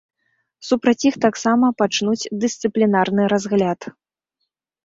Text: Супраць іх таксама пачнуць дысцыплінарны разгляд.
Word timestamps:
Супраць 0.69 1.05
іх 1.09 1.15
таксама 1.25 1.69
пачнуць 1.81 2.29
дысцыплінарны 2.45 3.29
разгляд. 3.35 3.81